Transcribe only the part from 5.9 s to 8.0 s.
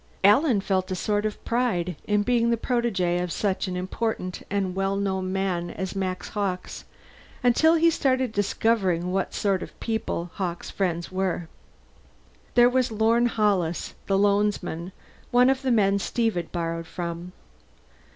Max Hawkes, until he